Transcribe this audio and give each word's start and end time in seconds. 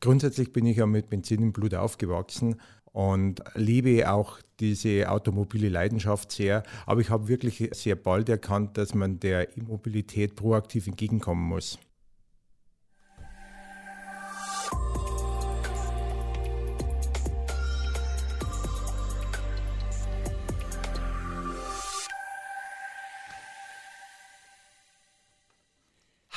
Grundsätzlich 0.00 0.52
bin 0.52 0.64
ich 0.66 0.78
ja 0.78 0.86
mit 0.86 1.10
Benzin 1.10 1.42
im 1.42 1.52
Blut 1.52 1.74
aufgewachsen 1.74 2.56
und 2.92 3.42
liebe 3.54 4.10
auch 4.10 4.38
diese 4.58 5.10
automobile 5.10 5.68
Leidenschaft 5.68 6.32
sehr. 6.32 6.62
Aber 6.86 7.00
ich 7.00 7.10
habe 7.10 7.28
wirklich 7.28 7.68
sehr 7.72 7.96
bald 7.96 8.28
erkannt, 8.28 8.78
dass 8.78 8.94
man 8.94 9.20
der 9.20 9.56
Immobilität 9.56 10.36
proaktiv 10.36 10.86
entgegenkommen 10.86 11.46
muss. 11.46 11.78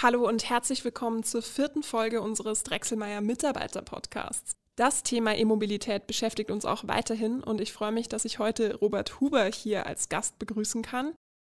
Hallo 0.04 0.28
und 0.28 0.50
herzlich 0.50 0.84
willkommen 0.84 1.24
zur 1.24 1.42
vierten 1.42 1.82
Folge 1.82 2.20
unseres 2.20 2.64
Drechselmeier 2.64 3.22
Mitarbeiter 3.22 3.82
Podcasts. 3.82 4.52
Das 4.76 5.02
Thema 5.04 5.34
E-Mobilität 5.34 6.08
beschäftigt 6.08 6.52
uns 6.52 6.66
auch 6.66 6.86
weiterhin 6.90 7.42
und 7.42 7.62
ich 7.62 7.72
freue 7.72 7.94
mich, 7.94 8.10
dass 8.10 8.26
ich 8.26 8.38
heute 8.38 8.76
Robert 8.76 9.22
Huber 9.22 9.46
hier 9.46 9.86
als 9.86 10.10
Gast 10.10 10.38
begrüßen 10.40 10.82
kann. 10.82 11.14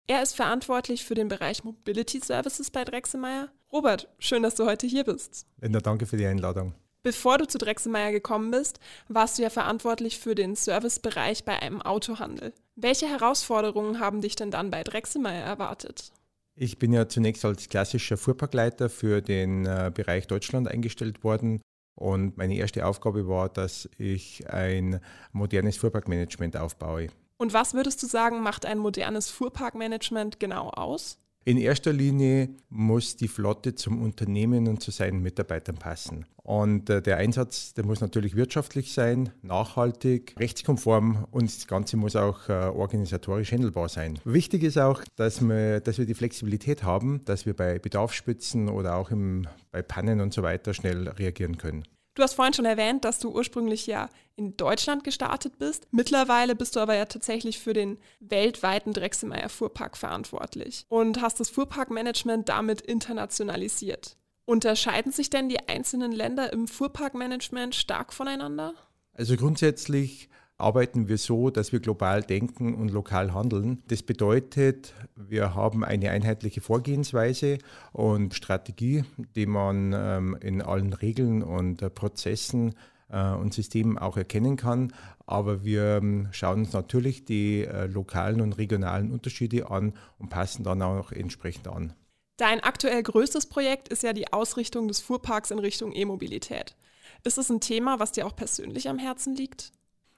Er 0.07 0.23
ist 0.23 0.33
verantwortlich 0.33 1.03
für 1.03 1.13
den 1.13 1.27
Bereich 1.27 1.65
Mobility 1.65 2.21
Services 2.21 2.71
bei 2.71 2.85
Drechselmeier. 2.85 3.49
Robert, 3.69 4.07
schön, 4.17 4.43
dass 4.43 4.55
du 4.55 4.65
heute 4.65 4.87
hier 4.87 5.03
bist. 5.03 5.45
Linda, 5.59 5.81
danke 5.81 6.05
für 6.05 6.15
die 6.15 6.25
Einladung. 6.25 6.73
Bevor 7.03 7.39
du 7.39 7.49
zu 7.49 7.57
Drechselmeier 7.57 8.13
gekommen 8.13 8.51
bist, 8.51 8.79
warst 9.09 9.37
du 9.37 9.41
ja 9.43 9.49
verantwortlich 9.49 10.19
für 10.19 10.35
den 10.35 10.55
Servicebereich 10.55 11.43
bei 11.43 11.61
einem 11.61 11.81
Autohandel. 11.81 12.53
Welche 12.77 13.07
Herausforderungen 13.07 13.99
haben 13.99 14.21
dich 14.21 14.37
denn 14.37 14.51
dann 14.51 14.71
bei 14.71 14.85
Drechselmeier 14.85 15.43
erwartet? 15.43 16.13
Ich 16.59 16.79
bin 16.79 16.91
ja 16.91 17.07
zunächst 17.07 17.45
als 17.45 17.69
klassischer 17.69 18.17
Fuhrparkleiter 18.17 18.89
für 18.89 19.21
den 19.21 19.67
äh, 19.67 19.91
Bereich 19.93 20.25
Deutschland 20.25 20.67
eingestellt 20.67 21.23
worden. 21.23 21.61
Und 21.93 22.35
meine 22.37 22.55
erste 22.55 22.83
Aufgabe 22.87 23.27
war, 23.27 23.47
dass 23.47 23.87
ich 23.99 24.49
ein 24.49 24.99
modernes 25.31 25.77
Fuhrparkmanagement 25.77 26.57
aufbaue. 26.57 27.09
Und 27.37 27.53
was 27.53 27.75
würdest 27.75 28.01
du 28.01 28.07
sagen, 28.07 28.41
macht 28.41 28.65
ein 28.65 28.79
modernes 28.79 29.29
Fuhrparkmanagement 29.29 30.39
genau 30.39 30.69
aus? 30.69 31.19
In 31.47 31.55
erster 31.57 31.93
Linie 31.93 32.49
muss 32.69 33.15
die 33.15 33.29
Flotte 33.29 33.73
zum 33.73 34.01
Unternehmen 34.01 34.67
und 34.67 34.83
zu 34.83 34.91
seinen 34.91 35.21
Mitarbeitern 35.21 35.77
passen. 35.77 36.25
Und 36.43 36.89
äh, 36.89 37.01
der 37.01 37.15
Einsatz, 37.15 37.73
der 37.73 37.85
muss 37.85 38.01
natürlich 38.01 38.35
wirtschaftlich 38.35 38.91
sein, 38.91 39.29
nachhaltig, 39.43 40.35
rechtskonform 40.37 41.25
und 41.31 41.45
das 41.45 41.65
Ganze 41.65 41.95
muss 41.95 42.17
auch 42.17 42.49
äh, 42.49 42.51
organisatorisch 42.51 43.53
handelbar 43.53 43.87
sein. 43.87 44.19
Wichtig 44.25 44.61
ist 44.61 44.77
auch, 44.77 45.01
dass 45.15 45.39
wir, 45.39 45.79
dass 45.79 45.97
wir 45.97 46.05
die 46.05 46.15
Flexibilität 46.15 46.83
haben, 46.83 47.23
dass 47.23 47.45
wir 47.45 47.55
bei 47.55 47.79
Bedarfsspitzen 47.79 48.67
oder 48.67 48.97
auch 48.97 49.09
im, 49.09 49.47
bei 49.71 49.81
Pannen 49.81 50.19
und 50.19 50.33
so 50.33 50.43
weiter 50.43 50.73
schnell 50.73 51.07
reagieren 51.07 51.57
können. 51.57 51.85
Du 52.15 52.23
hast 52.23 52.33
vorhin 52.33 52.55
schon 52.55 52.65
erwähnt, 52.65 53.05
dass 53.05 53.19
du 53.19 53.29
ursprünglich 53.29 53.87
ja 53.87 54.09
in 54.37 54.55
Deutschland 54.55 55.03
gestartet 55.03 55.57
bist. 55.57 55.87
Mittlerweile 55.91 56.55
bist 56.55 56.75
du 56.75 56.79
aber 56.79 56.95
ja 56.95 57.05
tatsächlich 57.05 57.59
für 57.59 57.73
den 57.73 57.97
weltweiten 58.19 58.93
Drechselmeier 58.93 59.49
Fuhrpark 59.49 59.97
verantwortlich 59.97 60.85
und 60.87 61.21
hast 61.21 61.39
das 61.39 61.49
Fuhrparkmanagement 61.49 62.47
damit 62.47 62.81
internationalisiert. 62.81 64.15
Unterscheiden 64.45 65.11
sich 65.11 65.29
denn 65.29 65.49
die 65.49 65.67
einzelnen 65.67 66.13
Länder 66.13 66.53
im 66.53 66.67
Fuhrparkmanagement 66.67 67.75
stark 67.75 68.13
voneinander? 68.13 68.73
Also 69.13 69.35
grundsätzlich 69.35 70.29
arbeiten 70.57 71.07
wir 71.07 71.17
so, 71.17 71.49
dass 71.49 71.71
wir 71.71 71.79
global 71.79 72.23
denken 72.23 72.73
und 72.75 72.89
lokal 72.89 73.33
handeln. 73.33 73.83
Das 73.87 74.03
bedeutet, 74.03 74.93
wir 75.15 75.53
haben 75.53 75.83
eine 75.83 76.09
einheitliche 76.11 76.61
Vorgehensweise 76.61 77.59
und 77.91 78.33
Strategie, 78.33 79.03
die 79.35 79.45
man 79.45 79.93
ähm, 79.95 80.37
in 80.41 80.61
allen 80.61 80.93
Regeln 80.93 81.43
und 81.43 81.81
äh, 81.81 81.89
Prozessen 81.89 82.73
und 83.09 83.53
Systemen 83.53 83.97
auch 83.97 84.17
erkennen 84.17 84.57
kann. 84.57 84.93
Aber 85.25 85.63
wir 85.63 85.97
ähm, 85.97 86.29
schauen 86.31 86.59
uns 86.59 86.73
natürlich 86.73 87.25
die 87.25 87.63
äh, 87.65 87.87
lokalen 87.87 88.41
und 88.41 88.53
regionalen 88.57 89.11
Unterschiede 89.11 89.69
an 89.69 89.93
und 90.17 90.29
passen 90.29 90.63
dann 90.63 90.81
auch 90.81 91.11
entsprechend 91.11 91.67
an. 91.67 91.93
Dein 92.37 92.59
aktuell 92.59 93.01
größtes 93.01 93.47
Projekt 93.47 93.89
ist 93.89 94.03
ja 94.03 94.13
die 94.13 94.31
Ausrichtung 94.31 94.87
des 94.87 94.99
Fuhrparks 94.99 95.51
in 95.51 95.59
Richtung 95.59 95.91
E-Mobilität. 95.93 96.75
Ist 97.23 97.37
es 97.37 97.49
ein 97.49 97.61
Thema, 97.61 97.99
was 97.99 98.11
dir 98.11 98.27
auch 98.27 98.35
persönlich 98.35 98.89
am 98.89 98.99
Herzen 98.99 99.35
liegt? 99.35 99.71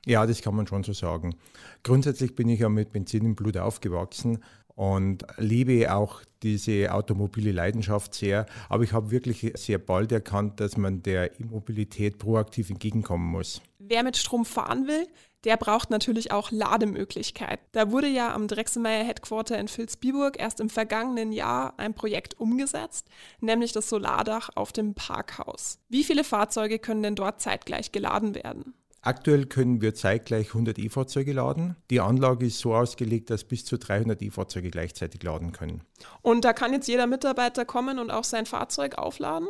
Ja, 0.10 0.26
das 0.26 0.42
kann 0.42 0.56
man 0.56 0.66
schon 0.66 0.84
so 0.84 0.92
sagen. 0.92 1.36
Grundsätzlich 1.84 2.36
bin 2.36 2.50
ich 2.50 2.62
ja 2.62 2.70
mit 2.70 2.92
Benzin 2.92 3.26
im 3.26 3.36
Blut 3.36 3.58
aufgewachsen 3.58 4.44
und 4.74 5.24
liebe 5.38 5.94
auch 5.94 6.22
diese 6.42 6.92
automobile 6.92 7.52
Leidenschaft 7.52 8.16
sehr. 8.16 8.48
Aber 8.70 8.84
ich 8.84 8.92
habe 8.92 9.12
wirklich 9.12 9.54
sehr 9.56 9.78
bald 9.78 10.12
erkannt, 10.12 10.62
dass 10.62 10.78
man 10.78 11.04
der 11.04 11.40
Immobilität 11.40 12.18
proaktiv 12.18 12.72
entgegenkommen 12.72 13.30
muss. 13.30 13.62
Wer 13.78 14.02
mit 14.02 14.18
Strom 14.18 14.46
fahren 14.46 14.88
will, 14.88 15.06
der 15.44 15.58
braucht 15.58 15.92
natürlich 15.92 16.32
auch 16.32 16.50
Lademöglichkeit. 16.50 17.60
Da 17.74 17.92
wurde 17.92 18.08
ja 18.08 18.34
am 18.34 18.48
Drechselmeier 18.48 19.04
Headquarter 19.04 19.60
in 19.60 19.68
Vilsbiburg 19.68 20.40
erst 20.40 20.60
im 20.60 20.72
vergangenen 20.72 21.32
Jahr 21.34 21.76
ein 21.78 21.94
Projekt 21.94 22.40
umgesetzt, 22.40 23.06
nämlich 23.42 23.74
das 23.74 23.90
Solardach 23.90 24.50
auf 24.56 24.72
dem 24.72 24.96
Parkhaus. 24.96 25.78
Wie 25.88 26.04
viele 26.04 26.24
Fahrzeuge 26.24 26.80
können 26.80 27.04
denn 27.04 27.16
dort 27.16 27.42
zeitgleich 27.42 27.92
geladen 27.92 28.34
werden? 28.34 28.74
Aktuell 29.02 29.46
können 29.46 29.82
wir 29.82 29.96
zeitgleich 29.96 30.50
100 30.50 30.78
E-Fahrzeuge 30.78 31.32
laden. 31.32 31.78
Die 31.90 32.02
Anlage 32.02 32.46
ist 32.46 32.60
so 32.60 32.76
ausgelegt, 32.76 33.30
dass 33.30 33.46
bis 33.46 33.64
zu 33.64 33.78
300 33.78 34.22
E-Fahrzeuge 34.22 34.70
gleichzeitig 34.70 35.24
laden 35.24 35.54
können. 35.54 35.82
Und 36.22 36.44
da 36.44 36.52
kann 36.52 36.74
jetzt 36.74 36.88
jeder 36.88 37.08
Mitarbeiter 37.08 37.64
kommen 37.64 37.98
und 37.98 38.12
auch 38.12 38.26
sein 38.26 38.46
Fahrzeug 38.46 38.98
aufladen? 38.98 39.48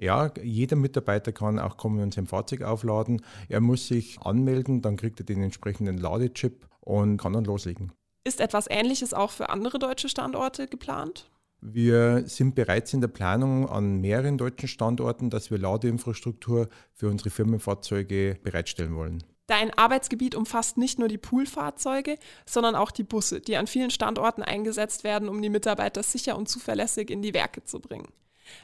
Ja, 0.00 0.32
jeder 0.42 0.76
Mitarbeiter 0.76 1.32
kann 1.32 1.58
auch 1.58 1.76
kommen 1.76 2.00
und 2.00 2.14
sein 2.14 2.26
Fahrzeug 2.26 2.62
aufladen. 2.62 3.22
Er 3.48 3.60
muss 3.60 3.86
sich 3.86 4.20
anmelden, 4.20 4.82
dann 4.82 4.96
kriegt 4.96 5.20
er 5.20 5.26
den 5.26 5.42
entsprechenden 5.42 5.98
Ladechip 5.98 6.66
und 6.80 7.18
kann 7.18 7.32
dann 7.32 7.44
loslegen. 7.44 7.92
Ist 8.24 8.40
etwas 8.40 8.66
Ähnliches 8.68 9.14
auch 9.14 9.30
für 9.30 9.48
andere 9.48 9.78
deutsche 9.78 10.08
Standorte 10.08 10.66
geplant? 10.66 11.30
Wir 11.60 12.24
sind 12.26 12.54
bereits 12.54 12.92
in 12.92 13.00
der 13.00 13.08
Planung 13.08 13.68
an 13.68 14.00
mehreren 14.00 14.38
deutschen 14.38 14.68
Standorten, 14.68 15.28
dass 15.28 15.50
wir 15.50 15.58
Ladeinfrastruktur 15.58 16.68
für 16.94 17.08
unsere 17.08 17.30
Firmenfahrzeuge 17.30 18.38
bereitstellen 18.42 18.94
wollen. 18.94 19.24
Dein 19.48 19.72
Arbeitsgebiet 19.72 20.34
umfasst 20.34 20.76
nicht 20.76 20.98
nur 20.98 21.08
die 21.08 21.18
Poolfahrzeuge, 21.18 22.18
sondern 22.44 22.74
auch 22.74 22.90
die 22.90 23.02
Busse, 23.02 23.40
die 23.40 23.56
an 23.56 23.66
vielen 23.66 23.90
Standorten 23.90 24.42
eingesetzt 24.42 25.04
werden, 25.04 25.28
um 25.28 25.40
die 25.40 25.48
Mitarbeiter 25.48 26.02
sicher 26.02 26.36
und 26.36 26.48
zuverlässig 26.48 27.10
in 27.10 27.22
die 27.22 27.34
Werke 27.34 27.64
zu 27.64 27.80
bringen. 27.80 28.08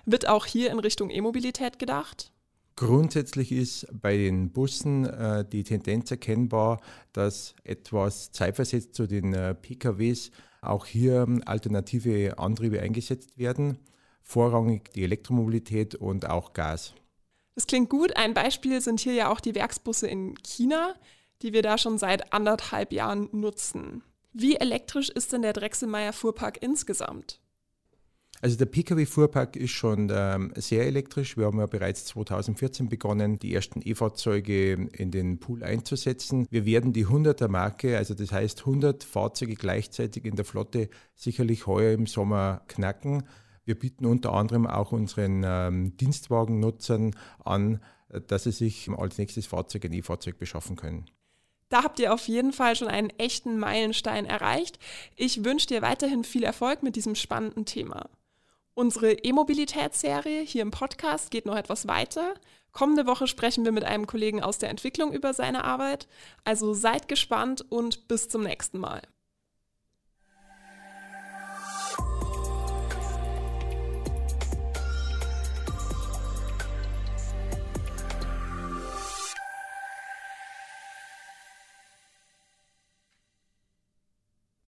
Wird 0.05 0.28
auch 0.28 0.47
hier 0.47 0.71
in 0.71 0.78
Richtung 0.78 1.11
E-Mobilität 1.11 1.78
gedacht? 1.78 2.32
Grundsätzlich 2.76 3.53
ist 3.53 3.87
bei 3.93 4.16
den 4.16 4.50
Bussen 4.50 5.06
äh, 5.06 5.44
die 5.44 5.62
Tendenz 5.62 6.11
erkennbar, 6.11 6.81
dass 7.12 7.55
etwas 7.62 8.32
zeitversetzt 8.32 8.94
zu 8.94 9.06
den 9.06 9.32
äh, 9.32 9.55
PKWs 9.55 10.32
auch 10.69 10.86
hier 10.86 11.26
alternative 11.47 12.38
Antriebe 12.38 12.80
eingesetzt 12.80 13.38
werden, 13.38 13.78
vorrangig 14.22 14.92
die 14.94 15.04
Elektromobilität 15.04 15.94
und 15.94 16.28
auch 16.28 16.52
Gas. 16.52 16.94
Das 17.54 17.66
klingt 17.66 17.91
gut. 17.91 18.16
Ein 18.16 18.34
Beispiel 18.34 18.80
sind 18.80 19.00
hier 19.00 19.14
ja 19.14 19.30
auch 19.30 19.41
die 19.41 19.54
Werksbusse 19.54 20.06
in 20.08 20.34
China, 20.42 20.94
die 21.42 21.52
wir 21.52 21.62
da 21.62 21.78
schon 21.78 21.98
seit 21.98 22.32
anderthalb 22.32 22.92
Jahren 22.92 23.28
nutzen. 23.32 24.02
Wie 24.32 24.56
elektrisch 24.56 25.10
ist 25.10 25.32
denn 25.32 25.42
der 25.42 25.52
Drechselmeier 25.52 26.12
Fuhrpark 26.12 26.60
insgesamt? 26.60 27.41
Also 28.40 28.56
der 28.56 28.66
Pkw-Fuhrpark 28.66 29.56
ist 29.56 29.70
schon 29.70 30.12
ähm, 30.12 30.52
sehr 30.56 30.86
elektrisch. 30.86 31.36
Wir 31.36 31.46
haben 31.46 31.58
ja 31.58 31.66
bereits 31.66 32.04
2014 32.06 32.88
begonnen, 32.88 33.38
die 33.38 33.54
ersten 33.54 33.80
E-Fahrzeuge 33.82 34.74
in 34.74 35.10
den 35.10 35.38
Pool 35.38 35.64
einzusetzen. 35.64 36.46
Wir 36.50 36.66
werden 36.66 36.92
die 36.92 37.06
100er 37.06 37.48
Marke, 37.48 37.96
also 37.96 38.12
das 38.12 38.32
heißt 38.32 38.60
100 38.60 39.02
Fahrzeuge 39.02 39.54
gleichzeitig 39.54 40.26
in 40.26 40.36
der 40.36 40.44
Flotte, 40.44 40.90
sicherlich 41.14 41.66
heuer 41.66 41.92
im 41.92 42.06
Sommer 42.06 42.62
knacken. 42.68 43.22
Wir 43.64 43.78
bieten 43.78 44.04
unter 44.04 44.34
anderem 44.34 44.66
auch 44.66 44.92
unseren 44.92 45.42
ähm, 45.44 45.96
Dienstwagennutzern 45.96 47.16
an, 47.44 47.80
dass 48.26 48.44
sie 48.44 48.52
sich 48.52 48.90
als 48.90 49.16
nächstes 49.16 49.46
Fahrzeug 49.46 49.87
ein 49.87 49.92
E-Fahrzeug 49.92 50.38
beschaffen 50.38 50.76
können. 50.76 51.06
Da 51.70 51.82
habt 51.82 51.98
ihr 51.98 52.12
auf 52.12 52.28
jeden 52.28 52.52
Fall 52.52 52.76
schon 52.76 52.88
einen 52.88 53.10
echten 53.10 53.58
Meilenstein 53.58 54.26
erreicht. 54.26 54.78
Ich 55.16 55.44
wünsche 55.44 55.66
dir 55.66 55.82
weiterhin 55.82 56.22
viel 56.25 56.44
Erfolg 56.44 56.82
mit 56.82 56.94
diesem 56.94 57.14
spannenden 57.14 57.64
Thema. 57.64 58.08
Unsere 58.75 59.12
E-Mobilitätsserie 59.12 60.41
hier 60.41 60.62
im 60.62 60.73
Podcast 60.73 61.31
geht 61.31 61.47
noch 61.47 61.56
etwas 61.56 61.87
weiter. 61.87 62.35
Kommende 62.73 63.06
Woche 63.06 63.29
sprechen 63.29 63.65
wir 63.65 63.71
mit 63.71 63.85
einem 63.85 64.09
Kollegen 64.09 64.43
aus 64.43 64.59
der 64.59 64.69
Entwicklung 64.69 65.12
über 65.12 65.32
seine 65.32 65.62
Arbeit. 65.62 66.09
Also 66.43 66.75
seid 66.75 67.06
gespannt 67.06 67.65
und 67.71 68.09
bis 68.09 68.29
zum 68.29 68.43
nächsten 68.43 68.79
Mal. 68.79 69.03